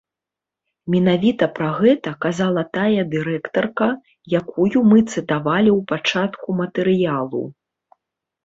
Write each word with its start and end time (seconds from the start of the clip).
Менавіта 0.93 1.47
пра 1.57 1.67
гэта 1.81 2.13
казала 2.25 2.63
тая 2.77 3.01
дырэктарка, 3.13 3.89
якую 4.41 4.79
мы 4.95 5.05
цытавалі 5.13 5.71
ў 5.75 5.87
пачатку 5.93 6.49
матэрыялу. 6.65 7.43